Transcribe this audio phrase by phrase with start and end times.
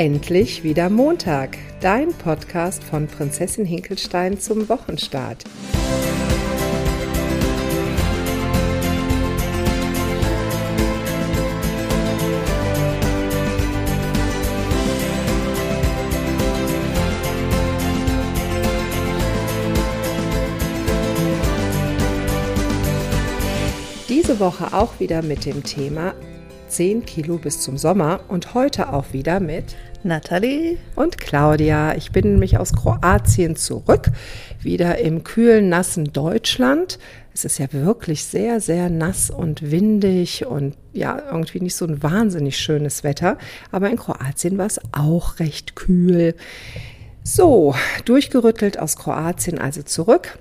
[0.00, 5.44] Endlich wieder Montag, dein Podcast von Prinzessin Hinkelstein zum Wochenstart.
[24.08, 26.14] Diese Woche auch wieder mit dem Thema
[26.70, 31.96] 10 Kilo bis zum Sommer und heute auch wieder mit Nathalie und Claudia.
[31.96, 34.10] Ich bin nämlich aus Kroatien zurück,
[34.60, 37.00] wieder im kühlen, nassen Deutschland.
[37.34, 42.02] Es ist ja wirklich sehr, sehr nass und windig und ja, irgendwie nicht so ein
[42.04, 43.36] wahnsinnig schönes Wetter.
[43.72, 46.36] Aber in Kroatien war es auch recht kühl.
[47.24, 50.38] So, durchgerüttelt aus Kroatien also zurück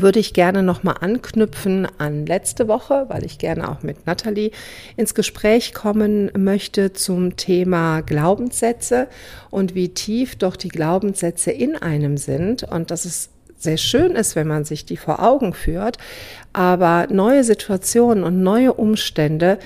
[0.00, 4.50] würde ich gerne nochmal anknüpfen an letzte Woche, weil ich gerne auch mit Nathalie
[4.96, 9.08] ins Gespräch kommen möchte zum Thema Glaubenssätze
[9.50, 14.36] und wie tief doch die Glaubenssätze in einem sind und dass es sehr schön ist,
[14.36, 15.98] wenn man sich die vor Augen führt,
[16.52, 19.58] aber neue Situationen und neue Umstände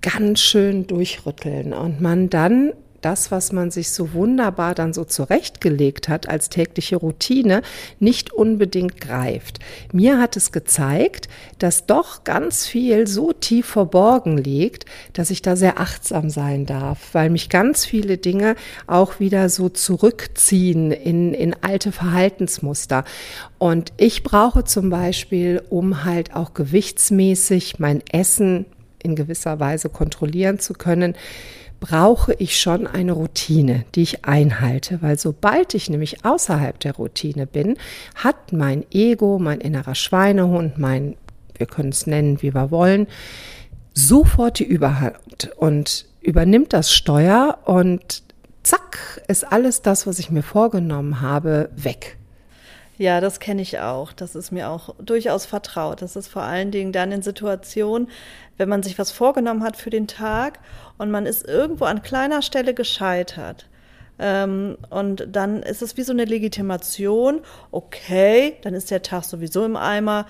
[0.00, 2.72] ganz schön durchrütteln und man dann
[3.06, 7.62] das, was man sich so wunderbar dann so zurechtgelegt hat als tägliche Routine,
[8.00, 9.60] nicht unbedingt greift.
[9.92, 11.28] Mir hat es gezeigt,
[11.60, 17.10] dass doch ganz viel so tief verborgen liegt, dass ich da sehr achtsam sein darf,
[17.12, 18.56] weil mich ganz viele Dinge
[18.88, 23.04] auch wieder so zurückziehen in, in alte Verhaltensmuster.
[23.58, 28.66] Und ich brauche zum Beispiel, um halt auch gewichtsmäßig mein Essen
[29.00, 31.14] in gewisser Weise kontrollieren zu können,
[31.80, 37.46] brauche ich schon eine Routine, die ich einhalte, weil sobald ich nämlich außerhalb der Routine
[37.46, 37.76] bin,
[38.14, 41.16] hat mein Ego, mein innerer Schweinehund, mein,
[41.56, 43.06] wir können es nennen, wie wir wollen,
[43.94, 48.22] sofort die Überhand und übernimmt das Steuer und
[48.62, 52.18] zack, ist alles das, was ich mir vorgenommen habe, weg.
[52.98, 54.12] Ja, das kenne ich auch.
[54.12, 56.00] Das ist mir auch durchaus vertraut.
[56.00, 58.08] Das ist vor allen Dingen dann in Situationen,
[58.56, 60.60] wenn man sich was vorgenommen hat für den Tag
[60.96, 63.66] und man ist irgendwo an kleiner Stelle gescheitert.
[64.18, 67.40] Ähm, und dann ist es wie so eine Legitimation.
[67.70, 70.26] Okay, dann ist der Tag sowieso im Eimer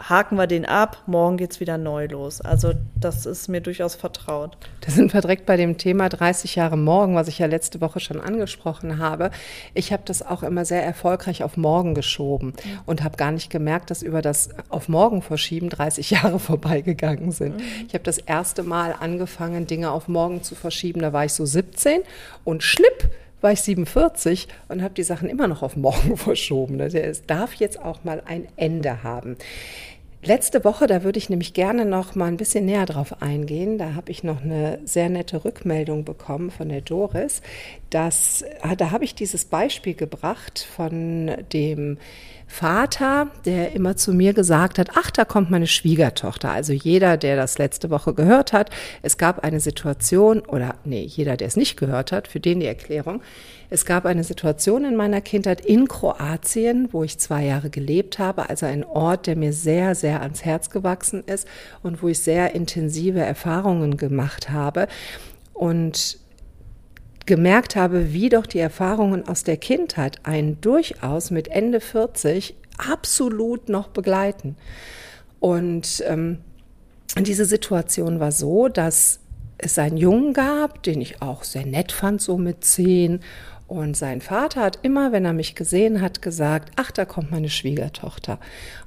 [0.00, 2.40] haken wir den ab, morgen geht's wieder neu los.
[2.40, 4.56] Also das ist mir durchaus vertraut.
[4.80, 8.00] Da sind wir direkt bei dem Thema 30 Jahre morgen, was ich ja letzte Woche
[8.00, 9.30] schon angesprochen habe.
[9.74, 12.80] Ich habe das auch immer sehr erfolgreich auf morgen geschoben mhm.
[12.86, 17.56] und habe gar nicht gemerkt, dass über das auf morgen verschieben 30 Jahre vorbeigegangen sind.
[17.56, 17.86] Mhm.
[17.86, 21.00] Ich habe das erste Mal angefangen, Dinge auf morgen zu verschieben.
[21.00, 22.00] Da war ich so 17
[22.44, 23.10] und schnipp
[23.42, 26.80] war ich 47 und habe die Sachen immer noch auf morgen verschoben.
[26.80, 29.36] Es darf jetzt auch mal ein Ende haben.
[30.24, 33.76] Letzte Woche, da würde ich nämlich gerne noch mal ein bisschen näher drauf eingehen.
[33.76, 37.42] Da habe ich noch eine sehr nette Rückmeldung bekommen von der Doris.
[37.90, 41.98] Dass, ah, da habe ich dieses Beispiel gebracht von dem
[42.52, 46.50] Vater, der immer zu mir gesagt hat, ach, da kommt meine Schwiegertochter.
[46.50, 48.68] Also jeder, der das letzte Woche gehört hat,
[49.00, 52.66] es gab eine Situation, oder nee, jeder, der es nicht gehört hat, für den die
[52.66, 53.22] Erklärung,
[53.70, 58.50] es gab eine Situation in meiner Kindheit in Kroatien, wo ich zwei Jahre gelebt habe,
[58.50, 61.48] also ein Ort, der mir sehr, sehr ans Herz gewachsen ist
[61.82, 64.88] und wo ich sehr intensive Erfahrungen gemacht habe.
[65.54, 66.18] Und
[67.26, 73.68] gemerkt habe, wie doch die Erfahrungen aus der Kindheit einen durchaus mit Ende 40 absolut
[73.68, 74.56] noch begleiten.
[75.40, 76.38] Und ähm,
[77.18, 79.20] diese Situation war so, dass
[79.58, 83.20] es einen Jungen gab, den ich auch sehr nett fand, so mit zehn.
[83.68, 87.48] Und sein Vater hat immer, wenn er mich gesehen hat, gesagt, ach, da kommt meine
[87.48, 88.38] Schwiegertochter.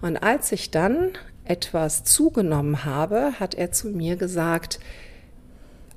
[0.02, 1.12] Und als ich dann
[1.46, 4.79] etwas zugenommen habe, hat er zu mir gesagt,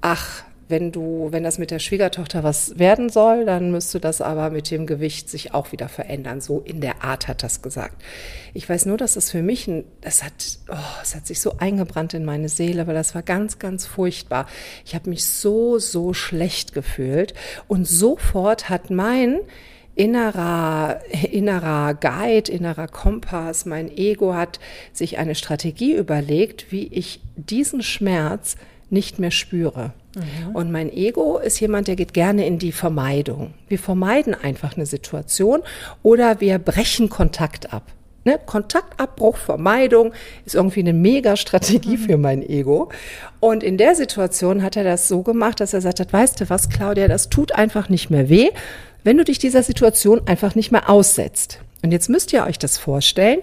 [0.01, 4.51] ach, wenn du, wenn das mit der Schwiegertochter was werden soll, dann müsste das aber
[4.51, 6.41] mit dem Gewicht sich auch wieder verändern.
[6.41, 8.03] So in der Art hat das gesagt.
[8.55, 11.57] Ich weiß nur, dass es für mich, ein, das hat, oh, es hat sich so
[11.59, 14.47] eingebrannt in meine Seele, weil das war ganz, ganz furchtbar.
[14.85, 17.35] Ich habe mich so, so schlecht gefühlt
[17.67, 19.41] und sofort hat mein
[19.95, 21.01] innerer,
[21.33, 24.61] innerer Guide, innerer Kompass, mein Ego hat
[24.93, 28.57] sich eine Strategie überlegt, wie ich diesen Schmerz
[28.91, 29.93] nicht mehr spüre.
[30.15, 30.55] Mhm.
[30.55, 33.55] Und mein Ego ist jemand, der geht gerne in die Vermeidung.
[33.69, 35.63] Wir vermeiden einfach eine Situation
[36.03, 37.83] oder wir brechen Kontakt ab.
[38.25, 38.39] Ne?
[38.45, 40.13] Kontaktabbruch, Vermeidung
[40.45, 42.03] ist irgendwie eine Mega-Strategie mhm.
[42.03, 42.91] für mein Ego.
[43.41, 46.51] Und in der Situation hat er das so gemacht, dass er sagt hat, weißt du
[46.51, 48.51] was, Claudia, das tut einfach nicht mehr weh,
[49.05, 51.61] wenn du dich dieser Situation einfach nicht mehr aussetzt.
[51.83, 53.39] Und jetzt müsst ihr euch das vorstellen.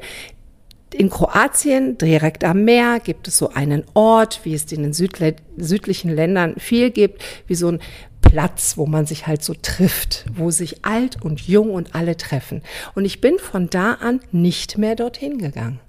[0.97, 6.09] In Kroatien, direkt am Meer, gibt es so einen Ort, wie es in den südlichen
[6.09, 7.79] Ländern viel gibt, wie so ein
[8.21, 12.61] Platz, wo man sich halt so trifft, wo sich alt und jung und alle treffen.
[12.95, 15.81] Und ich bin von da an nicht mehr dorthin gegangen.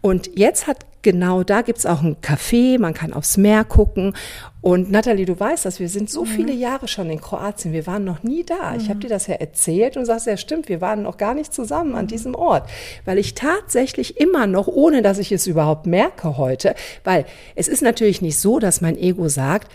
[0.00, 4.14] Und jetzt hat genau da gibt's auch ein Café, man kann aufs Meer gucken.
[4.60, 6.28] Und Nathalie, du weißt das, wir sind so mhm.
[6.28, 8.72] viele Jahre schon in Kroatien, wir waren noch nie da.
[8.72, 8.80] Mhm.
[8.80, 11.54] Ich habe dir das ja erzählt und sagst, ja stimmt, wir waren noch gar nicht
[11.54, 12.08] zusammen an mhm.
[12.08, 12.68] diesem Ort.
[13.04, 16.74] Weil ich tatsächlich immer noch, ohne dass ich es überhaupt merke heute,
[17.04, 17.24] weil
[17.54, 19.70] es ist natürlich nicht so, dass mein Ego sagt,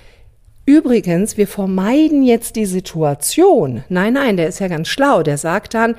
[0.67, 3.83] Übrigens, wir vermeiden jetzt die Situation.
[3.87, 5.21] Nein, nein, der ist ja ganz schlau.
[5.21, 5.93] Der sagt dann,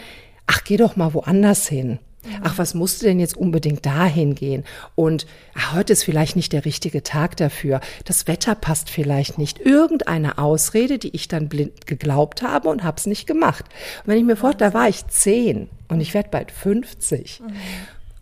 [0.49, 2.01] ach, geh doch mal woanders hin.
[2.43, 4.65] Ach, was musst du denn jetzt unbedingt dahin gehen?
[4.95, 7.81] Und ach, heute ist vielleicht nicht der richtige Tag dafür.
[8.05, 9.61] Das Wetter passt vielleicht nicht.
[9.61, 13.65] Irgendeine Ausrede, die ich dann blind geglaubt habe und hab's nicht gemacht.
[14.03, 17.41] Und wenn ich mir vorstelle, da war ich zehn und ich werde bald 50.
[17.41, 17.53] Mhm.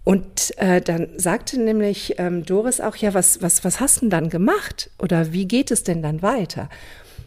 [0.05, 4.11] Und äh, dann sagte nämlich ähm, Doris auch, ja, was, was, was hast du denn
[4.11, 4.91] dann gemacht?
[4.99, 6.69] Oder wie geht es denn dann weiter?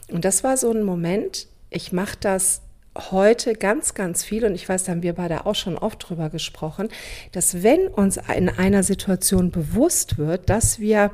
[0.09, 2.61] Und das war so ein Moment, ich mache das
[3.11, 6.29] heute ganz, ganz viel, und ich weiß, da haben wir beide auch schon oft drüber
[6.29, 6.89] gesprochen,
[7.31, 11.11] dass wenn uns in einer Situation bewusst wird, dass wir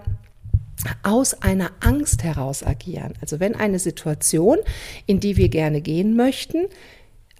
[1.03, 4.57] aus einer Angst heraus agieren, also wenn eine Situation,
[5.05, 6.65] in die wir gerne gehen möchten,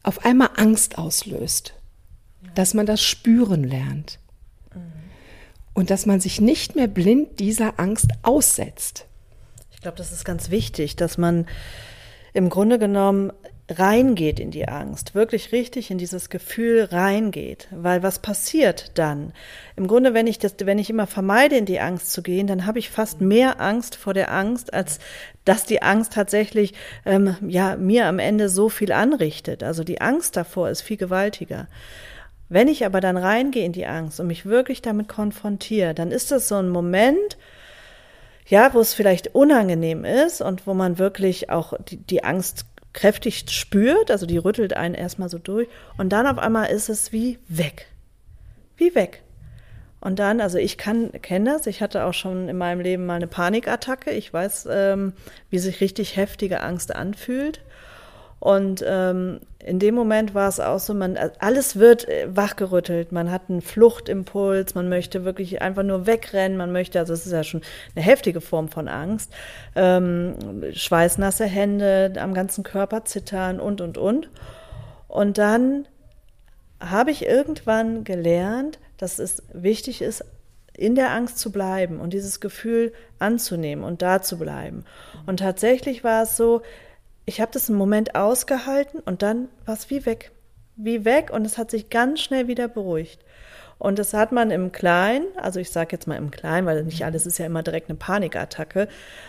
[0.04, 1.74] auf einmal Angst auslöst,
[2.56, 4.20] dass man das spüren lernt.
[5.76, 9.08] Und dass man sich nicht mehr blind dieser Angst aussetzt.
[9.72, 11.48] Ich glaube, das ist ganz wichtig, dass man
[12.34, 13.34] im Grunde genommen
[13.70, 19.32] reingeht in die Angst, wirklich richtig in dieses Gefühl reingeht, weil was passiert dann?
[19.78, 22.66] Im Grunde, wenn ich das, wenn ich immer vermeide, in die Angst zu gehen, dann
[22.66, 25.00] habe ich fast mehr Angst vor der Angst, als
[25.46, 26.74] dass die Angst tatsächlich
[27.06, 29.64] ähm, ja mir am Ende so viel anrichtet.
[29.64, 31.68] Also die Angst davor ist viel gewaltiger.
[32.50, 36.32] Wenn ich aber dann reingehe in die Angst und mich wirklich damit konfrontiere, dann ist
[36.32, 37.38] das so ein Moment,
[38.46, 43.46] ja, wo es vielleicht unangenehm ist und wo man wirklich auch die, die Angst kräftig
[43.50, 45.68] spürt, also die rüttelt einen erstmal so durch
[45.98, 47.88] und dann auf einmal ist es wie weg.
[48.78, 49.24] Wie weg.
[50.00, 53.16] Und dann, also ich kann, kenne das, ich hatte auch schon in meinem Leben mal
[53.16, 54.12] eine Panikattacke.
[54.12, 55.14] Ich weiß, ähm,
[55.50, 57.62] wie sich richtig heftige Angst anfühlt.
[58.44, 63.14] Und ähm, in dem Moment war es auch so, man alles wird äh, wachgerüttelt.
[63.14, 67.32] Man hat einen Fluchtimpuls, man möchte wirklich einfach nur wegrennen, man möchte, also es ist
[67.32, 67.62] ja schon
[67.96, 69.32] eine heftige Form von Angst.
[69.78, 70.36] Ähm,
[70.74, 74.30] schweißnasse Hände, am ganzen Körper zittern und und und.
[75.08, 75.88] Und dann
[76.82, 80.26] habe ich irgendwann gelernt, dass es wichtig ist,
[80.76, 84.84] in der Angst zu bleiben und dieses Gefühl anzunehmen und da zu bleiben.
[85.28, 86.62] Und tatsächlich war es so,
[87.26, 90.32] ich habe das einen Moment ausgehalten und dann war es wie weg.
[90.76, 93.24] Wie weg und es hat sich ganz schnell wieder beruhigt.
[93.80, 97.04] Und das hat man im Kleinen, also ich sage jetzt mal im Kleinen, weil nicht
[97.04, 98.88] alles ist ja immer direkt eine Panikattacke.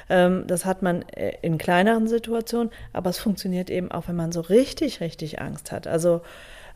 [0.09, 4.33] Ähm, das hat man äh, in kleineren Situationen, aber es funktioniert eben auch, wenn man
[4.33, 5.87] so richtig, richtig Angst hat.
[5.87, 6.23] Also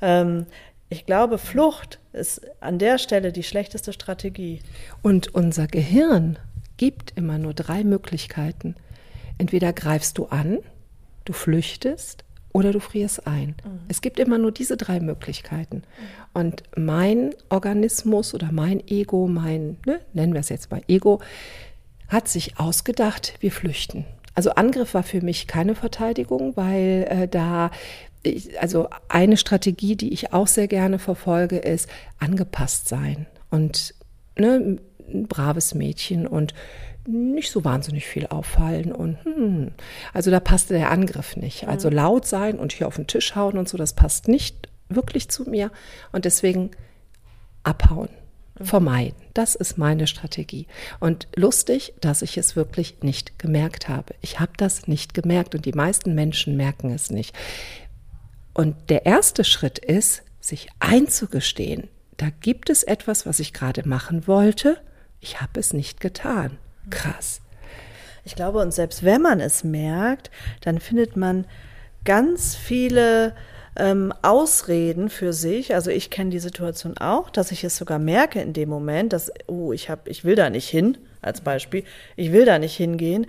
[0.03, 0.47] ähm,
[0.88, 4.61] ich glaube, Flucht ist an der Stelle die schlechteste Strategie.
[5.03, 6.38] Und unser Gehirn
[6.79, 8.75] gibt immer nur drei Möglichkeiten.
[9.37, 10.59] Entweder greifst du an,
[11.28, 13.54] du flüchtest oder du frierst ein.
[13.64, 13.80] Mhm.
[13.88, 15.76] Es gibt immer nur diese drei Möglichkeiten.
[15.76, 15.82] Mhm.
[16.40, 21.20] Und mein Organismus oder mein Ego, mein, ne, nennen wir es jetzt mal Ego,
[22.08, 24.06] hat sich ausgedacht, wir flüchten.
[24.34, 27.70] Also Angriff war für mich keine Verteidigung, weil äh, da
[28.23, 33.94] ich, also eine Strategie, die ich auch sehr gerne verfolge, ist angepasst sein und
[34.37, 34.78] ne,
[35.12, 36.55] ein braves Mädchen und
[37.07, 39.73] nicht so wahnsinnig viel auffallen und hm,
[40.12, 41.67] also da passte der Angriff nicht.
[41.67, 45.29] Also laut sein und hier auf den Tisch hauen und so, das passt nicht wirklich
[45.31, 45.71] zu mir
[46.12, 46.71] und deswegen
[47.62, 48.11] abhauen,
[48.59, 48.65] mhm.
[48.65, 49.17] vermeiden.
[49.35, 50.67] Das ist meine Strategie.
[51.00, 54.15] Und lustig, dass ich es wirklich nicht gemerkt habe.
[54.21, 57.35] Ich habe das nicht gemerkt und die meisten Menschen merken es nicht.
[58.53, 64.27] Und der erste Schritt ist, sich einzugestehen, da gibt es etwas, was ich gerade machen
[64.27, 64.79] wollte,
[65.20, 66.58] ich habe es nicht getan.
[66.90, 67.40] Krass.
[68.25, 71.46] Ich glaube, und selbst wenn man es merkt, dann findet man
[72.04, 73.34] ganz viele
[73.76, 75.75] ähm, Ausreden für sich.
[75.75, 79.32] Also ich kenne die Situation auch, dass ich es sogar merke in dem Moment, dass,
[79.46, 81.84] oh, ich habe, ich will da nicht hin, als Beispiel,
[82.16, 83.26] ich will da nicht hingehen.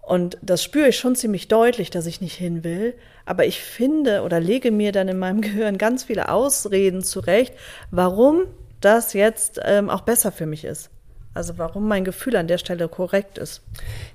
[0.00, 2.94] Und das spüre ich schon ziemlich deutlich, dass ich nicht hin will.
[3.26, 7.52] Aber ich finde oder lege mir dann in meinem Gehirn ganz viele Ausreden zurecht,
[7.90, 8.44] warum
[8.80, 10.90] das jetzt ähm, auch besser für mich ist.
[11.34, 13.62] Also warum mein Gefühl an der Stelle korrekt ist.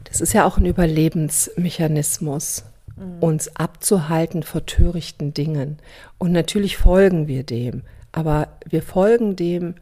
[0.03, 2.65] Das ist ja auch ein Überlebensmechanismus,
[2.95, 3.19] mhm.
[3.19, 5.77] uns abzuhalten vor törichten Dingen.
[6.17, 9.75] Und natürlich folgen wir dem, aber wir folgen dem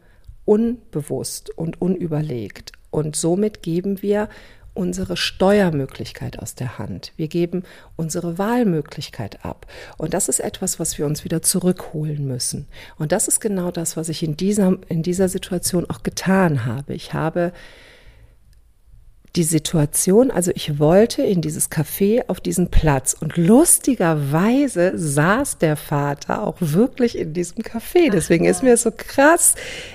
[0.44, 2.72] unbewusst und unüberlegt.
[2.90, 4.28] Und somit geben wir
[4.74, 7.12] unsere Steuermöglichkeit aus der Hand.
[7.16, 7.62] Wir geben
[7.96, 9.66] unsere Wahlmöglichkeit ab.
[9.98, 12.66] Und das ist etwas, was wir uns wieder zurückholen müssen.
[12.98, 16.94] Und das ist genau das, was ich in dieser, in dieser Situation auch getan habe.
[16.94, 17.52] Ich habe
[19.36, 25.76] die Situation, also ich wollte in dieses Café auf diesen Platz und lustigerweise saß der
[25.76, 28.10] Vater auch wirklich in diesem Café.
[28.10, 29.54] Deswegen ist mir so krass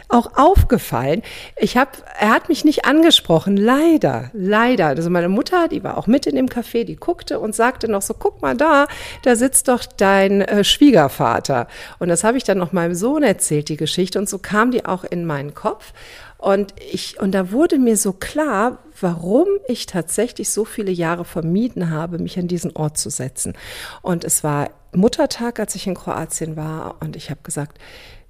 [0.09, 1.21] auch aufgefallen.
[1.55, 4.87] Ich habe, er hat mich nicht angesprochen, leider, leider.
[4.87, 8.01] Also meine Mutter, die war auch mit in dem Café, die guckte und sagte noch
[8.01, 8.87] so, guck mal da,
[9.21, 11.67] da sitzt doch dein äh, Schwiegervater.
[11.99, 14.17] Und das habe ich dann noch meinem Sohn erzählt, die Geschichte.
[14.17, 15.93] Und so kam die auch in meinen Kopf.
[16.37, 21.89] Und ich, und da wurde mir so klar, warum ich tatsächlich so viele Jahre vermieden
[21.89, 23.53] habe, mich an diesen Ort zu setzen.
[24.01, 27.79] Und es war Muttertag, als ich in Kroatien war, und ich habe gesagt,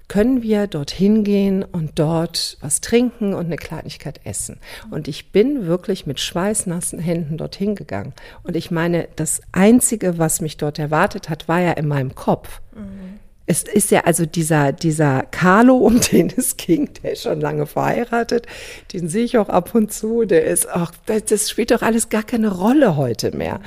[0.07, 4.59] können wir dorthin gehen und dort was trinken und eine Kleinigkeit essen.
[4.89, 8.13] Und ich bin wirklich mit schweißnassen Händen dorthin gegangen.
[8.43, 12.61] Und ich meine, das Einzige, was mich dort erwartet hat, war ja in meinem Kopf.
[12.73, 17.41] Mhm es ist ja also dieser, dieser Carlo, um den es ging, der ist schon
[17.41, 18.45] lange verheiratet,
[18.93, 22.23] den sehe ich auch ab und zu, der ist auch, das spielt doch alles gar
[22.23, 23.61] keine Rolle heute mehr.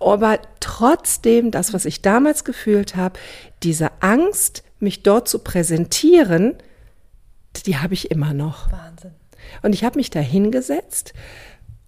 [0.00, 3.18] Aber trotzdem, das, was ich damals gefühlt habe,
[3.62, 6.54] diese Angst, mich dort zu präsentieren,
[7.64, 8.70] die habe ich immer noch.
[8.72, 9.12] Wahnsinn.
[9.62, 11.14] Und ich habe mich da hingesetzt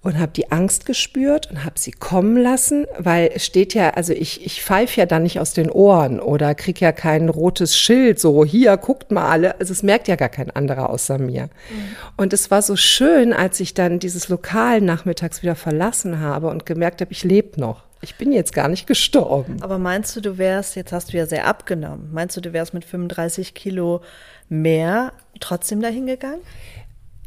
[0.00, 4.12] und habe die Angst gespürt und habe sie kommen lassen, weil es steht ja, also
[4.12, 8.20] ich, ich pfeife ja dann nicht aus den Ohren oder krieg ja kein rotes Schild,
[8.20, 9.58] so hier, guckt mal alle.
[9.60, 11.44] Also es merkt ja gar kein anderer außer mir.
[11.44, 11.96] Mhm.
[12.16, 16.64] Und es war so schön, als ich dann dieses Lokal nachmittags wieder verlassen habe und
[16.64, 17.82] gemerkt habe, ich lebe noch.
[18.00, 19.56] Ich bin jetzt gar nicht gestorben.
[19.60, 22.72] Aber meinst du, du wärst, jetzt hast du ja sehr abgenommen, meinst du, du wärst
[22.72, 24.02] mit 35 Kilo
[24.48, 26.40] mehr trotzdem dahin gegangen?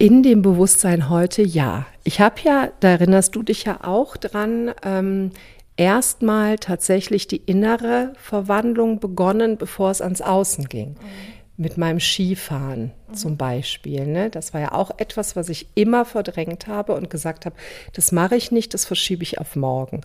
[0.01, 1.85] In dem Bewusstsein heute ja.
[2.03, 5.29] Ich habe ja, da erinnerst du dich ja auch dran, ähm,
[5.77, 10.93] erstmal tatsächlich die innere Verwandlung begonnen, bevor es ans Außen ging.
[10.93, 11.40] Mhm.
[11.61, 13.13] Mit meinem Skifahren mhm.
[13.13, 14.07] zum Beispiel.
[14.07, 14.29] Ne?
[14.31, 17.55] Das war ja auch etwas, was ich immer verdrängt habe und gesagt habe,
[17.93, 20.01] das mache ich nicht, das verschiebe ich auf morgen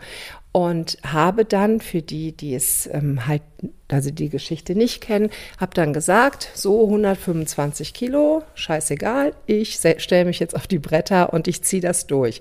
[0.56, 3.42] und habe dann für die, die es ähm, halt,
[3.88, 10.38] also die Geschichte nicht kennen, habe dann gesagt, so 125 Kilo, scheißegal, ich stelle mich
[10.38, 12.40] jetzt auf die Bretter und ich ziehe das durch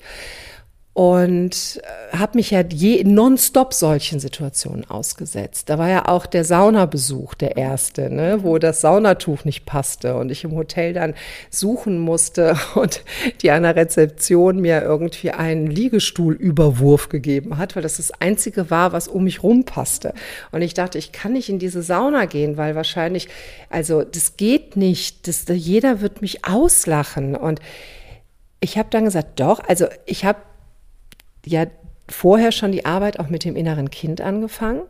[0.96, 5.70] und äh, habe mich ja je nonstop solchen Situationen ausgesetzt.
[5.70, 10.32] Da war ja auch der Saunabesuch der erste, ne, wo das Saunatuch nicht passte und
[10.32, 11.14] ich im Hotel dann
[11.50, 13.04] suchen musste und
[13.42, 18.94] die an der Rezeption mir irgendwie einen Liegestuhlüberwurf gegeben hat, weil das das einzige war,
[18.94, 20.14] was um mich rum passte.
[20.54, 23.28] Und ich dachte, ich kann nicht in diese Sauna gehen, weil wahrscheinlich,
[23.70, 27.60] also das geht nicht, das, jeder wird mich auslachen und
[28.62, 30.40] ich habe dann gesagt, doch, also ich habe
[31.46, 31.66] ja
[32.08, 34.84] vorher schon die Arbeit auch mit dem inneren Kind angefangen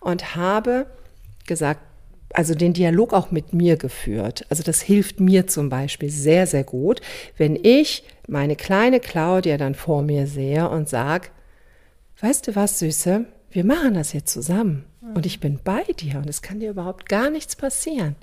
[0.00, 0.86] und habe
[1.46, 1.80] gesagt,
[2.32, 4.44] also den Dialog auch mit mir geführt.
[4.50, 7.00] Also das hilft mir zum Beispiel sehr, sehr gut,
[7.36, 11.28] wenn ich meine kleine Claudia dann vor mir sehe und sage,
[12.20, 14.84] weißt du was, Süße, wir machen das jetzt zusammen
[15.14, 18.16] und ich bin bei dir und es kann dir überhaupt gar nichts passieren.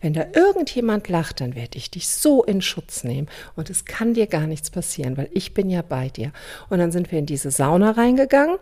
[0.00, 4.14] Wenn da irgendjemand lacht, dann werde ich dich so in Schutz nehmen und es kann
[4.14, 6.32] dir gar nichts passieren, weil ich bin ja bei dir.
[6.68, 8.58] Und dann sind wir in diese Sauna reingegangen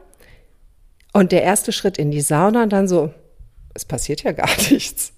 [1.12, 3.12] und der erste Schritt in die Sauna und dann so,
[3.74, 5.12] es passiert ja gar nichts.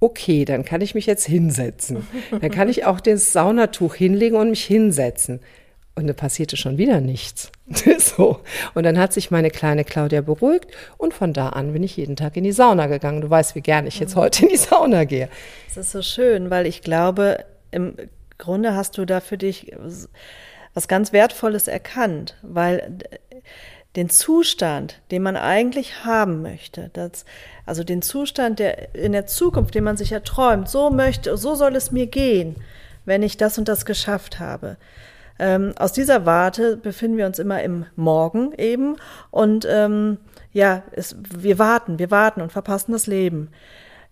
[0.00, 2.06] Okay, dann kann ich mich jetzt hinsetzen.
[2.30, 5.40] Dann kann ich auch das Saunatuch hinlegen und mich hinsetzen.
[5.96, 7.52] Und da passierte schon wieder nichts.
[7.98, 8.40] so.
[8.74, 10.66] Und dann hat sich meine kleine Claudia beruhigt
[10.98, 13.20] und von da an bin ich jeden Tag in die Sauna gegangen.
[13.20, 14.20] Du weißt, wie gern ich jetzt mhm.
[14.20, 15.28] heute in die Sauna gehe.
[15.68, 17.96] Das ist so schön, weil ich glaube, im
[18.38, 19.72] Grunde hast du da für dich
[20.74, 22.98] was ganz Wertvolles erkannt, weil
[23.94, 27.24] den Zustand, den man eigentlich haben möchte, das,
[27.64, 31.76] also den Zustand, der in der Zukunft, den man sich erträumt, so möchte, so soll
[31.76, 32.56] es mir gehen,
[33.04, 34.76] wenn ich das und das geschafft habe
[35.38, 38.96] ähm, aus dieser Warte befinden wir uns immer im Morgen eben
[39.30, 40.18] und ähm,
[40.52, 43.50] ja, es, wir warten, wir warten und verpassen das Leben.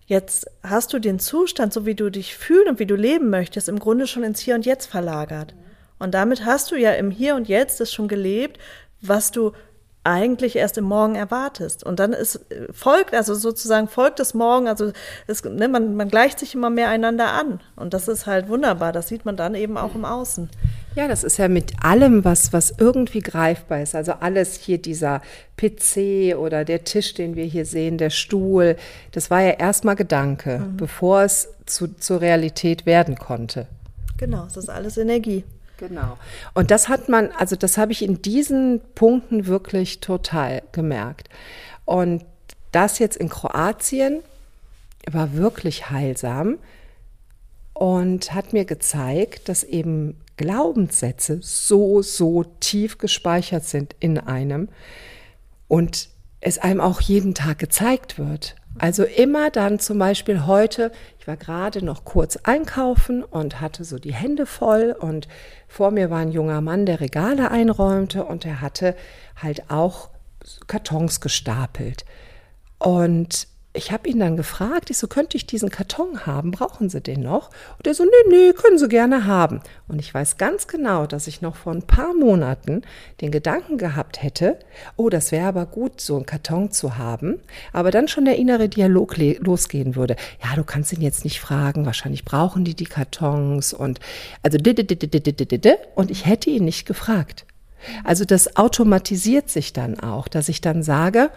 [0.05, 3.69] Jetzt hast du den Zustand, so wie du dich fühlen und wie du leben möchtest,
[3.69, 5.55] im Grunde schon ins Hier und Jetzt verlagert.
[5.97, 8.59] Und damit hast du ja im Hier und Jetzt das schon gelebt,
[8.99, 9.53] was du
[10.03, 11.85] eigentlich erst im Morgen erwartest.
[11.85, 14.91] Und dann ist, folgt, also sozusagen folgt es morgen, also
[15.27, 17.61] es, ne, man, man gleicht sich immer mehr einander an.
[17.77, 18.91] Und das ist halt wunderbar.
[18.91, 20.49] Das sieht man dann eben auch im Außen.
[20.95, 23.95] Ja, das ist ja mit allem, was, was irgendwie greifbar ist.
[23.95, 25.21] Also alles hier, dieser
[25.57, 28.75] PC oder der Tisch, den wir hier sehen, der Stuhl,
[29.11, 30.77] das war ja erstmal Gedanke, mhm.
[30.77, 33.67] bevor es zu, zur Realität werden konnte.
[34.17, 35.43] Genau, das ist alles Energie.
[35.77, 36.17] Genau.
[36.53, 41.29] Und das hat man, also das habe ich in diesen Punkten wirklich total gemerkt.
[41.85, 42.23] Und
[42.71, 44.21] das jetzt in Kroatien
[45.11, 46.57] war wirklich heilsam
[47.73, 54.69] und hat mir gezeigt, dass eben Glaubenssätze so, so tief gespeichert sind in einem
[55.67, 56.09] und
[56.41, 58.55] es einem auch jeden Tag gezeigt wird.
[58.79, 63.99] Also immer dann zum Beispiel heute, ich war gerade noch kurz einkaufen und hatte so
[63.99, 65.27] die Hände voll und
[65.67, 68.95] vor mir war ein junger Mann, der Regale einräumte und er hatte
[69.35, 70.09] halt auch
[70.67, 72.03] Kartons gestapelt.
[72.79, 76.51] Und ich habe ihn dann gefragt, ich so, könnte ich diesen Karton haben?
[76.51, 77.49] Brauchen Sie den noch?
[77.77, 79.61] Und er so, nee, nee, können Sie gerne haben.
[79.87, 82.83] Und ich weiß ganz genau, dass ich noch vor ein paar Monaten
[83.19, 84.59] den Gedanken gehabt hätte,
[84.95, 87.39] oh, das wäre aber gut, so einen Karton zu haben.
[87.71, 90.15] Aber dann schon der innere Dialog losgehen würde.
[90.43, 93.99] Ja, du kannst ihn jetzt nicht fragen, wahrscheinlich brauchen die die Kartons und
[94.43, 94.57] also
[95.95, 97.45] und ich hätte ihn nicht gefragt.
[98.03, 101.31] Also das automatisiert sich dann auch, dass ich dann sage,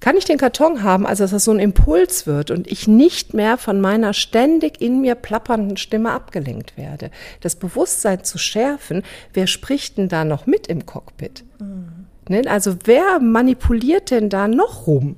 [0.00, 3.34] kann ich den Karton haben, also dass das so ein Impuls wird und ich nicht
[3.34, 7.10] mehr von meiner ständig in mir plappernden Stimme abgelenkt werde.
[7.40, 9.02] Das Bewusstsein zu schärfen,
[9.34, 11.44] wer spricht denn da noch mit im Cockpit?
[11.58, 12.06] Mhm.
[12.46, 15.16] Also wer manipuliert denn da noch rum?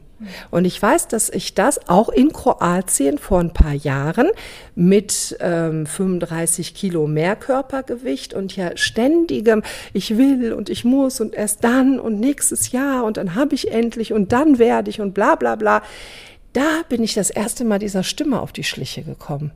[0.51, 4.29] Und ich weiß, dass ich das auch in Kroatien vor ein paar Jahren
[4.75, 9.63] mit ähm, 35 Kilo mehr Körpergewicht und ja ständigem,
[9.93, 13.71] ich will und ich muss und erst dann und nächstes Jahr und dann habe ich
[13.71, 15.83] endlich und dann werde ich und bla bla bla.
[16.53, 19.53] Da bin ich das erste Mal dieser Stimme auf die Schliche gekommen.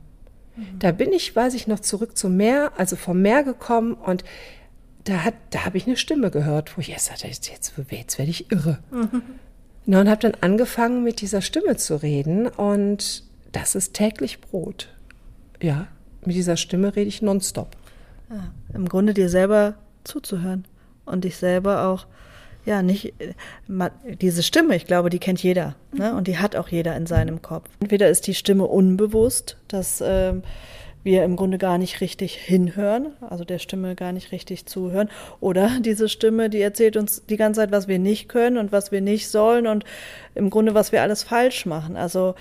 [0.55, 0.79] Mhm.
[0.79, 4.23] Da bin ich, weiß ich noch, zurück zum Meer, also vom Meer gekommen und
[5.03, 8.31] da, hat, da habe ich eine Stimme gehört, wo ich sagte, jetzt, jetzt, jetzt werde
[8.31, 8.79] ich irre.
[8.91, 9.21] Mhm.
[9.89, 14.89] Na, und habe dann angefangen, mit dieser Stimme zu reden und das ist täglich Brot.
[15.61, 15.87] Ja,
[16.25, 17.69] mit dieser Stimme rede ich nonstop.
[18.29, 20.65] Ja, Im Grunde dir selber zuzuhören
[21.05, 22.05] und dich selber auch,
[22.65, 23.13] ja, nicht,
[24.19, 26.13] diese Stimme, ich glaube, die kennt jeder ne?
[26.15, 27.69] und die hat auch jeder in seinem Kopf.
[27.79, 30.03] Entweder ist die Stimme unbewusst, dass.
[30.05, 30.43] Ähm,
[31.07, 35.09] wir im Grunde gar nicht richtig hinhören, also der Stimme gar nicht richtig zuhören.
[35.39, 38.91] Oder diese Stimme, die erzählt uns die ganze Zeit, was wir nicht können und was
[38.91, 39.85] wir nicht sollen und
[40.35, 41.95] im Grunde, was wir alles falsch machen.
[41.95, 42.35] Also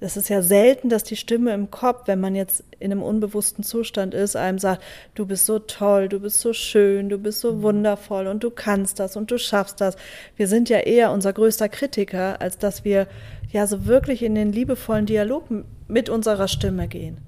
[0.00, 3.64] es ist ja selten, dass die Stimme im Kopf, wenn man jetzt in einem unbewussten
[3.64, 4.82] Zustand ist, einem sagt,
[5.14, 9.00] du bist so toll, du bist so schön, du bist so wundervoll und du kannst
[9.00, 9.96] das und du schaffst das.
[10.36, 13.06] Wir sind ja eher unser größter Kritiker, als dass wir
[13.50, 15.44] ja so wirklich in den liebevollen Dialog
[15.88, 17.18] mit unserer Stimme gehen.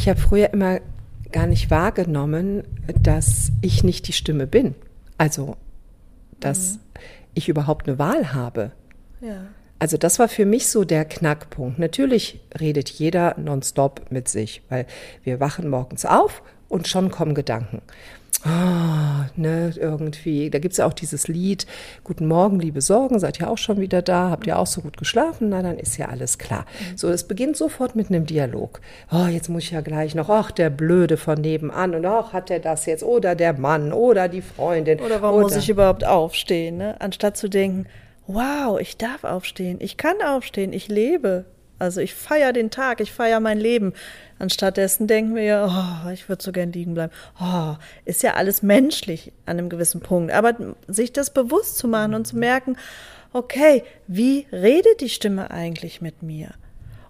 [0.00, 0.80] Ich habe früher immer
[1.30, 2.64] gar nicht wahrgenommen,
[3.02, 4.74] dass ich nicht die Stimme bin.
[5.18, 5.58] Also,
[6.40, 6.78] dass mhm.
[7.34, 8.72] ich überhaupt eine Wahl habe.
[9.20, 9.48] Ja.
[9.78, 11.78] Also das war für mich so der Knackpunkt.
[11.78, 14.86] Natürlich redet jeder nonstop mit sich, weil
[15.22, 17.82] wir wachen morgens auf und schon kommen Gedanken
[18.44, 21.66] oh, ne, irgendwie, da gibt es ja auch dieses Lied,
[22.04, 24.96] Guten Morgen, liebe Sorgen, seid ihr auch schon wieder da, habt ihr auch so gut
[24.96, 25.50] geschlafen?
[25.50, 26.64] Na, dann ist ja alles klar.
[26.96, 28.80] So, es beginnt sofort mit einem Dialog.
[29.12, 32.50] Oh, jetzt muss ich ja gleich noch, ach, der Blöde von nebenan und ach, hat
[32.50, 33.02] der das jetzt?
[33.02, 35.00] Oder der Mann oder die Freundin.
[35.00, 37.00] Oder warum oder, muss ich überhaupt aufstehen, ne?
[37.00, 37.86] Anstatt zu denken,
[38.26, 41.44] wow, ich darf aufstehen, ich kann aufstehen, ich lebe.
[41.80, 43.94] Also ich feiere den Tag, ich feiere mein Leben.
[44.38, 45.66] Anstattdessen denken wir ja,
[46.06, 47.12] oh, ich würde so gern liegen bleiben.
[47.40, 50.32] Oh, ist ja alles menschlich an einem gewissen Punkt.
[50.32, 50.54] Aber
[50.86, 52.76] sich das bewusst zu machen und zu merken,
[53.32, 56.50] okay, wie redet die Stimme eigentlich mit mir?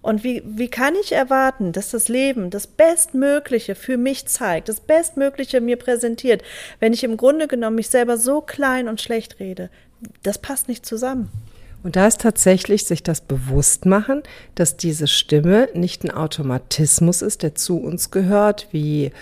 [0.03, 4.81] Und wie, wie kann ich erwarten, dass das Leben das Bestmögliche für mich zeigt, das
[4.81, 6.43] Bestmögliche mir präsentiert,
[6.79, 9.69] wenn ich im Grunde genommen mich selber so klein und schlecht rede?
[10.23, 11.31] Das passt nicht zusammen.
[11.83, 14.23] Und da ist tatsächlich sich das bewusst machen,
[14.55, 19.13] dass diese Stimme nicht ein Automatismus ist, der zu uns gehört, wie,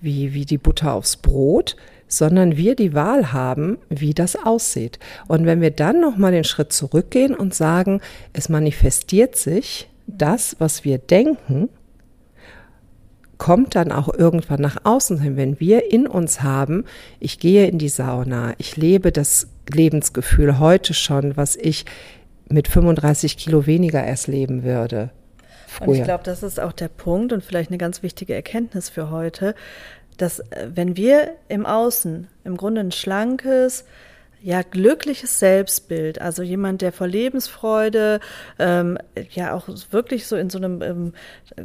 [0.00, 1.76] wie, wie die Butter aufs Brot,
[2.08, 4.98] sondern wir die Wahl haben, wie das aussieht.
[5.28, 8.02] Und wenn wir dann nochmal den Schritt zurückgehen und sagen,
[8.34, 11.70] es manifestiert sich das, was wir denken,
[13.38, 16.84] kommt dann auch irgendwann nach außen hin, wenn wir in uns haben,
[17.18, 21.84] ich gehe in die Sauna, ich lebe das Lebensgefühl heute schon, was ich
[22.48, 25.10] mit 35 Kilo weniger erst leben würde.
[25.66, 25.88] Früher.
[25.88, 29.10] Und ich glaube, das ist auch der Punkt und vielleicht eine ganz wichtige Erkenntnis für
[29.10, 29.54] heute,
[30.18, 33.84] dass äh, wenn wir im Außen im Grunde ein schlankes,
[34.42, 38.18] ja, glückliches Selbstbild, also jemand, der vor Lebensfreude
[38.58, 38.98] ähm,
[39.30, 41.12] ja auch wirklich so in so einem ähm,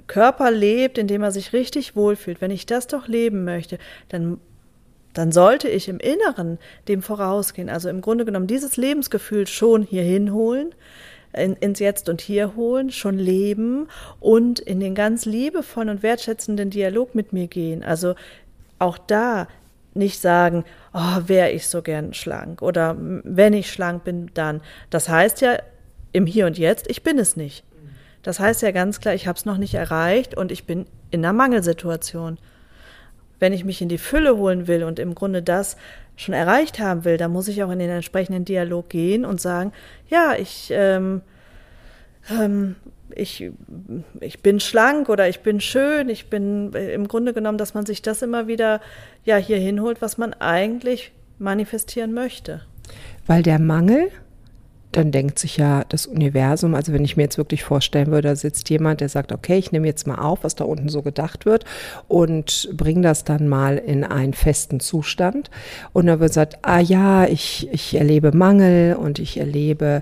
[0.06, 2.40] Körper lebt, in dem er sich richtig wohlfühlt.
[2.40, 3.80] Wenn ich das doch leben möchte,
[4.10, 4.40] dann
[5.18, 7.70] dann sollte ich im Inneren dem vorausgehen.
[7.70, 10.76] Also im Grunde genommen dieses Lebensgefühl schon hier hinholen,
[11.34, 13.88] in, ins Jetzt und Hier holen, schon leben
[14.20, 17.84] und in den ganz liebevollen und wertschätzenden Dialog mit mir gehen.
[17.84, 18.14] Also
[18.78, 19.48] auch da
[19.96, 24.62] nicht sagen, oh, wäre ich so gern schlank oder wenn ich schlank bin, dann.
[24.92, 25.58] Das heißt ja
[26.12, 27.64] im Hier und Jetzt, ich bin es nicht.
[28.22, 31.26] Das heißt ja ganz klar, ich habe es noch nicht erreicht und ich bin in
[31.26, 32.38] einer Mangelsituation.
[33.40, 35.78] Wenn ich mich in die Fülle holen will und im Grunde das
[36.16, 39.72] schon erreicht haben will, dann muss ich auch in den entsprechenden Dialog gehen und sagen,
[40.10, 41.22] ja, ich, ähm,
[42.32, 42.76] ähm,
[43.12, 43.52] ich,
[44.20, 47.86] ich bin schlank oder ich bin schön, ich bin äh, im Grunde genommen, dass man
[47.86, 48.82] sich das immer wieder
[49.24, 52.62] ja hier hinholt, was man eigentlich manifestieren möchte.
[53.28, 54.10] Weil der Mangel
[54.92, 58.36] dann denkt sich ja das Universum, also wenn ich mir jetzt wirklich vorstellen würde, da
[58.36, 61.46] sitzt jemand, der sagt, okay, ich nehme jetzt mal auf, was da unten so gedacht
[61.46, 61.66] wird
[62.08, 65.52] und bringe das dann mal in einen festen Zustand.
[65.94, 70.02] Und dann wird gesagt, ah ja, ich, ich erlebe Mangel und ich erlebe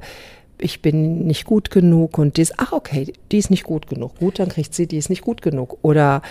[0.58, 4.18] ich bin nicht gut genug und die ach okay, die ist nicht gut genug.
[4.20, 5.78] Gut, dann kriegt sie, die ist nicht gut genug.
[5.82, 6.22] Oder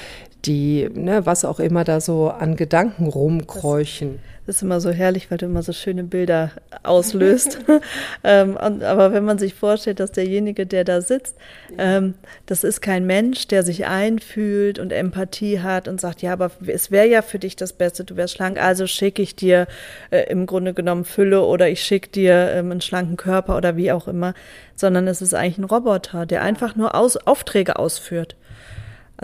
[0.46, 4.18] die, ne, was auch immer da so an Gedanken rumkräuchen.
[4.46, 6.50] Das ist immer so herrlich, weil du immer so schöne Bilder
[6.82, 7.60] auslöst.
[8.24, 11.36] ähm, und, aber wenn man sich vorstellt, dass derjenige, der da sitzt,
[11.78, 16.50] ähm, das ist kein Mensch, der sich einfühlt und Empathie hat und sagt, ja, aber
[16.66, 19.66] es wäre ja für dich das Beste, du wärst schlank, also schicke ich dir
[20.10, 23.92] äh, im Grunde genommen Fülle oder ich schicke dir ähm, einen schlanken Körper oder wie
[23.92, 24.34] auch immer,
[24.76, 28.36] sondern es ist eigentlich ein Roboter, der einfach nur aus, Aufträge ausführt.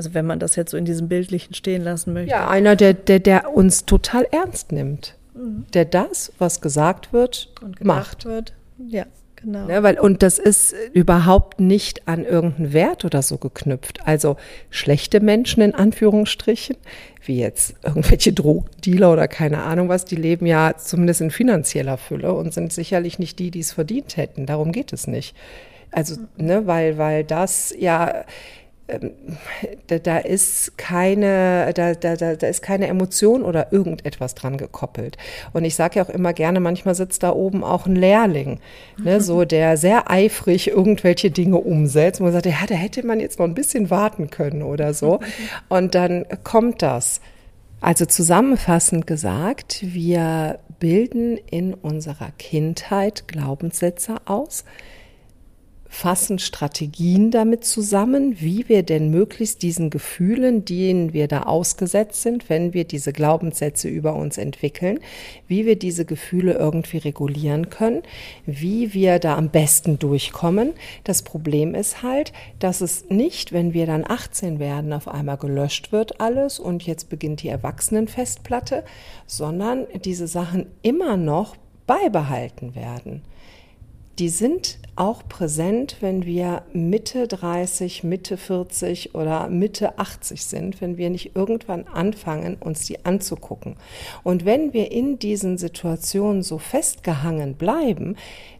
[0.00, 2.30] Also wenn man das jetzt so in diesem Bildlichen stehen lassen möchte.
[2.30, 5.14] Ja, einer, der, der, der uns total ernst nimmt.
[5.34, 5.66] Mhm.
[5.74, 8.24] Der das, was gesagt wird, und macht.
[8.24, 8.54] wird.
[8.78, 9.04] Ja,
[9.36, 9.68] genau.
[9.68, 13.98] Ja, weil, und das ist überhaupt nicht an irgendeinen Wert oder so geknüpft.
[14.06, 14.38] Also
[14.70, 16.78] schlechte Menschen in Anführungsstrichen,
[17.26, 22.32] wie jetzt irgendwelche Drogendealer oder keine Ahnung was, die leben ja zumindest in finanzieller Fülle
[22.32, 24.46] und sind sicherlich nicht die, die es verdient hätten.
[24.46, 25.36] Darum geht es nicht.
[25.90, 26.46] Also, mhm.
[26.46, 28.24] ne, weil, weil das ja
[29.86, 35.16] da, da, ist keine, da, da, da ist keine Emotion oder irgendetwas dran gekoppelt.
[35.52, 38.60] Und ich sage ja auch immer gerne, manchmal sitzt da oben auch ein Lehrling,
[39.02, 42.20] ne, so der sehr eifrig irgendwelche Dinge umsetzt.
[42.20, 45.20] Und man sagt, ja, da hätte man jetzt noch ein bisschen warten können oder so.
[45.68, 47.20] Und dann kommt das.
[47.80, 54.64] Also zusammenfassend gesagt, wir bilden in unserer Kindheit Glaubenssätze aus,
[55.92, 62.48] fassen Strategien damit zusammen, wie wir denn möglichst diesen Gefühlen, denen wir da ausgesetzt sind,
[62.48, 65.00] wenn wir diese Glaubenssätze über uns entwickeln,
[65.48, 68.02] wie wir diese Gefühle irgendwie regulieren können,
[68.46, 70.74] wie wir da am besten durchkommen.
[71.02, 75.90] Das Problem ist halt, dass es nicht, wenn wir dann 18 werden, auf einmal gelöscht
[75.90, 78.84] wird alles und jetzt beginnt die Erwachsenenfestplatte,
[79.26, 81.56] sondern diese Sachen immer noch
[81.88, 83.22] beibehalten werden
[84.20, 90.96] die sind auch präsent, wenn wir Mitte 30, Mitte 40 oder Mitte 80 sind, wenn
[90.96, 93.76] wir nicht irgendwann anfangen, uns die anzugucken.
[94.22, 98.16] Und wenn wir in diesen Situationen so festgehangen bleiben,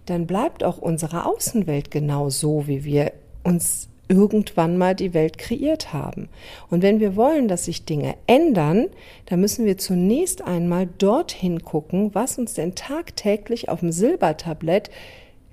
[0.07, 3.13] dann bleibt auch unsere Außenwelt genau so, wie wir
[3.43, 6.29] uns irgendwann mal die Welt kreiert haben.
[6.69, 8.89] Und wenn wir wollen, dass sich Dinge ändern,
[9.27, 14.91] dann müssen wir zunächst einmal dorthin gucken, was uns denn tagtäglich auf dem Silbertablett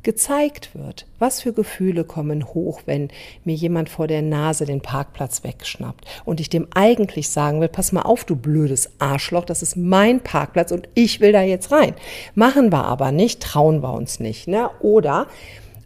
[0.08, 1.06] gezeigt wird.
[1.20, 3.10] Was für Gefühle kommen hoch, wenn
[3.44, 7.92] mir jemand vor der Nase den Parkplatz wegschnappt und ich dem eigentlich sagen will, pass
[7.92, 11.94] mal auf, du blödes Arschloch, das ist mein Parkplatz und ich will da jetzt rein.
[12.36, 14.48] Machen wir aber nicht, trauen wir uns nicht.
[14.48, 14.70] Ne?
[14.80, 15.28] Oder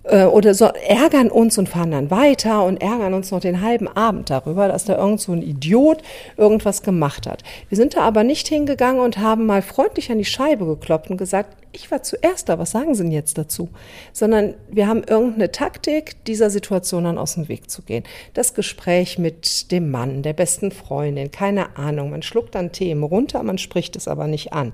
[0.03, 3.87] äh, oder so ärgern uns und fahren dann weiter und ärgern uns noch den halben
[3.87, 6.03] Abend darüber, dass da irgend so ein Idiot
[6.37, 7.41] irgendwas gemacht hat.
[7.69, 11.17] Wir sind da aber nicht hingegangen und haben mal freundlich an die Scheibe geklopft und
[11.17, 13.69] gesagt, ich war zuerst da, was sagen Sie denn jetzt dazu?
[14.13, 18.03] Sondern wir haben irgendeine Taktik, dieser Situation dann aus dem Weg zu gehen.
[18.33, 23.43] Das Gespräch mit dem Mann, der besten Freundin, keine Ahnung, man schluckt dann Themen runter,
[23.43, 24.73] man spricht es aber nicht an.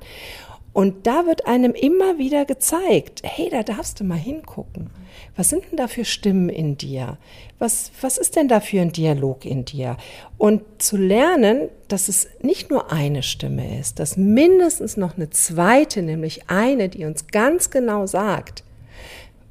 [0.74, 4.92] Und da wird einem immer wieder gezeigt, hey, da darfst du mal hingucken.
[5.36, 7.18] Was sind denn da für Stimmen in dir?
[7.60, 9.98] Was, was ist denn da für ein Dialog in dir?
[10.38, 16.02] Und zu lernen, dass es nicht nur eine Stimme ist, dass mindestens noch eine zweite,
[16.02, 18.64] nämlich eine, die uns ganz genau sagt,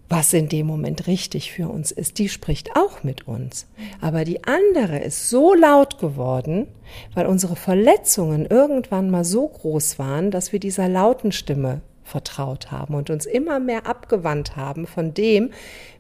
[0.09, 3.67] was in dem Moment richtig für uns ist, die spricht auch mit uns.
[4.01, 6.69] Aber die andere ist so laut geworden,
[7.15, 12.95] weil unsere Verletzungen irgendwann mal so groß waren, dass wir dieser lauten Stimme vertraut haben
[12.95, 15.51] und uns immer mehr abgewandt haben von dem,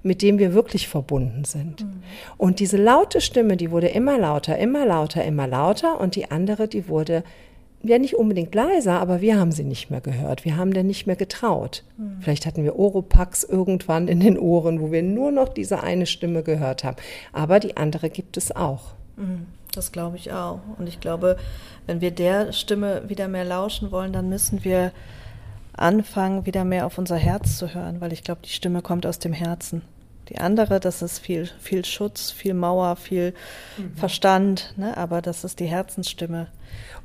[0.02, 1.82] mit dem wir wirklich verbunden sind.
[1.82, 2.02] Mhm.
[2.38, 6.68] Und diese laute Stimme, die wurde immer lauter, immer lauter, immer lauter und die andere,
[6.68, 7.24] die wurde
[7.82, 10.44] ja nicht unbedingt leiser, aber wir haben sie nicht mehr gehört.
[10.44, 11.84] Wir haben denn nicht mehr getraut.
[11.98, 12.18] Mhm.
[12.20, 16.42] Vielleicht hatten wir Oropax irgendwann in den Ohren, wo wir nur noch diese eine Stimme
[16.42, 16.96] gehört haben.
[17.32, 18.94] Aber die andere gibt es auch.
[19.16, 19.46] Mhm.
[19.74, 20.60] Das glaube ich auch.
[20.78, 21.36] Und ich glaube,
[21.86, 24.90] wenn wir der Stimme wieder mehr lauschen wollen, dann müssen wir
[25.76, 29.18] anfangen, wieder mehr auf unser Herz zu hören, weil ich glaube, die Stimme kommt aus
[29.18, 29.82] dem Herzen.
[30.28, 33.32] Die andere, das ist viel, viel Schutz, viel Mauer, viel
[33.78, 33.96] mhm.
[33.96, 34.96] Verstand, ne?
[34.96, 36.48] aber das ist die Herzensstimme.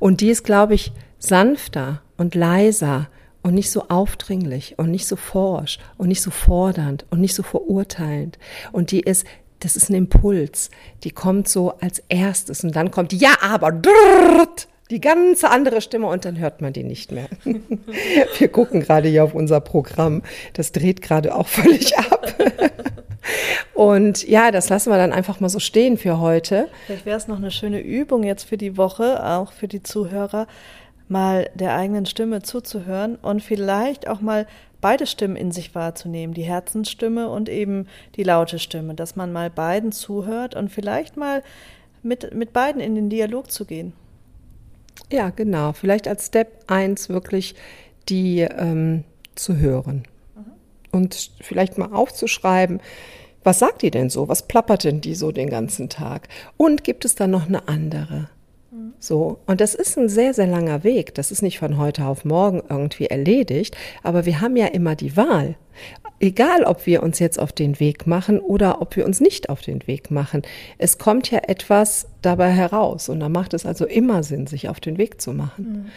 [0.00, 3.08] Und die ist, glaube ich, sanfter und leiser
[3.42, 7.42] und nicht so aufdringlich und nicht so forsch und nicht so fordernd und nicht so
[7.42, 8.38] verurteilend.
[8.72, 9.24] Und die ist,
[9.60, 10.70] das ist ein Impuls,
[11.04, 15.80] die kommt so als erstes und dann kommt die Ja, aber drrrt, die ganze andere
[15.80, 17.28] Stimme und dann hört man die nicht mehr.
[18.38, 22.34] Wir gucken gerade hier auf unser Programm, das dreht gerade auch völlig ab.
[23.72, 26.68] Und ja, das lassen wir dann einfach mal so stehen für heute.
[26.86, 30.46] Vielleicht wäre es noch eine schöne Übung jetzt für die Woche, auch für die Zuhörer,
[31.08, 34.46] mal der eigenen Stimme zuzuhören und vielleicht auch mal
[34.80, 39.48] beide Stimmen in sich wahrzunehmen, die Herzensstimme und eben die laute Stimme, dass man mal
[39.48, 41.42] beiden zuhört und vielleicht mal
[42.02, 43.94] mit, mit beiden in den Dialog zu gehen.
[45.12, 45.72] Ja, genau.
[45.72, 47.54] Vielleicht als Step 1 wirklich
[48.08, 50.04] die ähm, zu hören.
[50.34, 50.42] Mhm.
[50.90, 52.80] Und vielleicht mal aufzuschreiben,
[53.44, 54.28] was sagt die denn so?
[54.28, 56.28] Was plappert denn die so den ganzen Tag?
[56.56, 58.28] Und gibt es da noch eine andere?
[59.02, 61.12] So, und das ist ein sehr, sehr langer Weg.
[61.16, 65.16] Das ist nicht von heute auf morgen irgendwie erledigt, aber wir haben ja immer die
[65.16, 65.56] Wahl.
[66.20, 69.60] Egal, ob wir uns jetzt auf den Weg machen oder ob wir uns nicht auf
[69.60, 70.42] den Weg machen.
[70.78, 74.78] Es kommt ja etwas dabei heraus und da macht es also immer Sinn, sich auf
[74.78, 75.64] den Weg zu machen.
[75.64, 75.90] Mhm.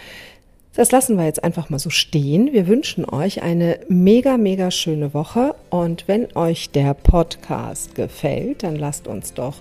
[0.76, 2.54] Das lassen wir jetzt einfach mal so stehen.
[2.54, 5.54] Wir wünschen euch eine mega, mega schöne Woche.
[5.70, 9.56] Und wenn euch der Podcast gefällt, dann lasst uns doch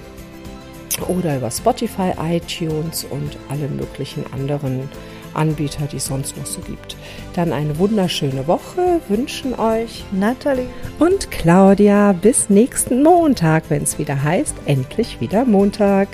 [1.08, 4.90] oder über Spotify, iTunes und alle möglichen anderen
[5.34, 6.96] Anbieter, die es sonst noch so gibt.
[7.34, 10.68] Dann eine wunderschöne Woche wünschen euch Natalie
[11.00, 16.08] und Claudia bis nächsten Montag, wenn es wieder heißt, endlich wieder Montag.